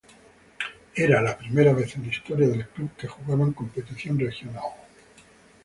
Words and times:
Era 0.95 1.21
la 1.21 1.37
primera 1.37 1.73
vez 1.73 1.95
en 1.95 2.01
la 2.01 2.07
historia 2.07 2.47
del 2.47 2.67
club 2.69 2.89
que 2.97 3.07
jugaban 3.07 3.53
competición 3.53 4.17
regional. 4.17 4.63